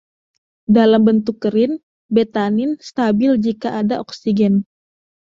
[0.75, 1.73] Dalam bentuk kering,
[2.15, 4.55] betanin stabil jika ada oksigen.